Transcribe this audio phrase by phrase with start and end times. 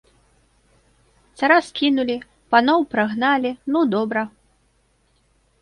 [1.41, 2.15] Цара скінулі,
[2.55, 4.23] паноў прагналі, ну, добра.